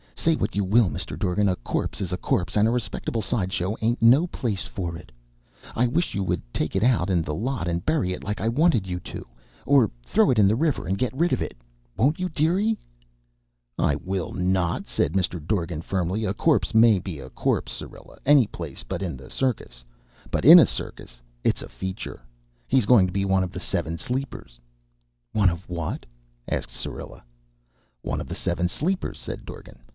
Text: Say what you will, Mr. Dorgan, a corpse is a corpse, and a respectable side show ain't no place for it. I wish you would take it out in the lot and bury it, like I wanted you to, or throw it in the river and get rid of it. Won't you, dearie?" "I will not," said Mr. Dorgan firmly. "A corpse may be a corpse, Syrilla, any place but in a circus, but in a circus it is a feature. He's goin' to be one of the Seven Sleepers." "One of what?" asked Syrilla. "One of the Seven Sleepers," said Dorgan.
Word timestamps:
Say 0.15 0.35
what 0.35 0.55
you 0.55 0.63
will, 0.63 0.89
Mr. 0.89 1.17
Dorgan, 1.17 1.49
a 1.49 1.55
corpse 1.57 1.99
is 1.99 2.13
a 2.13 2.17
corpse, 2.17 2.55
and 2.55 2.67
a 2.67 2.71
respectable 2.71 3.23
side 3.23 3.51
show 3.51 3.75
ain't 3.81 4.01
no 4.03 4.27
place 4.27 4.67
for 4.67 4.95
it. 4.95 5.11
I 5.75 5.87
wish 5.87 6.13
you 6.13 6.23
would 6.23 6.41
take 6.53 6.75
it 6.75 6.83
out 6.83 7.09
in 7.09 7.23
the 7.23 7.33
lot 7.33 7.67
and 7.67 7.83
bury 7.85 8.13
it, 8.13 8.23
like 8.23 8.39
I 8.39 8.47
wanted 8.47 8.85
you 8.85 8.99
to, 8.99 9.25
or 9.65 9.89
throw 10.05 10.29
it 10.29 10.37
in 10.37 10.47
the 10.47 10.55
river 10.55 10.85
and 10.87 10.97
get 10.97 11.13
rid 11.15 11.33
of 11.33 11.41
it. 11.41 11.57
Won't 11.97 12.19
you, 12.19 12.29
dearie?" 12.29 12.77
"I 13.79 13.95
will 13.95 14.31
not," 14.31 14.87
said 14.87 15.13
Mr. 15.13 15.43
Dorgan 15.43 15.81
firmly. 15.81 16.23
"A 16.25 16.35
corpse 16.35 16.75
may 16.75 16.99
be 16.99 17.19
a 17.19 17.29
corpse, 17.29 17.71
Syrilla, 17.71 18.17
any 18.23 18.45
place 18.45 18.83
but 18.83 19.01
in 19.01 19.19
a 19.19 19.29
circus, 19.29 19.83
but 20.29 20.45
in 20.45 20.59
a 20.59 20.67
circus 20.67 21.19
it 21.43 21.57
is 21.57 21.63
a 21.63 21.69
feature. 21.69 22.21
He's 22.67 22.85
goin' 22.87 23.07
to 23.07 23.13
be 23.13 23.25
one 23.25 23.43
of 23.43 23.51
the 23.51 23.59
Seven 23.59 23.97
Sleepers." 23.97 24.59
"One 25.33 25.49
of 25.49 25.67
what?" 25.67 26.05
asked 26.47 26.73
Syrilla. 26.73 27.23
"One 28.03 28.21
of 28.21 28.27
the 28.27 28.35
Seven 28.35 28.67
Sleepers," 28.67 29.19
said 29.19 29.45
Dorgan. 29.45 29.79